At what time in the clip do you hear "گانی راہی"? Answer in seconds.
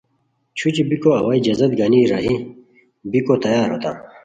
1.79-2.35